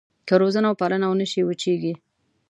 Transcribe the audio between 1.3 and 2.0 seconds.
شي وچېږي.